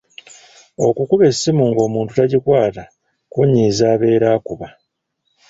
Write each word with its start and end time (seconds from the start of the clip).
Okukuba 0.87 1.23
essimu 1.31 1.63
ng’omuntu 1.71 2.11
tagikwata 2.17 2.83
kunyiiza 3.31 3.83
abeera 3.93 4.27
akuba. 4.35 4.67